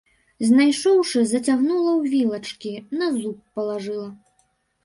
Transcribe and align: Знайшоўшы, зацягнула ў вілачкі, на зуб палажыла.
Знайшоўшы, 0.47 1.19
зацягнула 1.33 1.91
ў 1.99 2.13
вілачкі, 2.15 2.73
на 3.01 3.11
зуб 3.19 3.37
палажыла. 3.61 4.09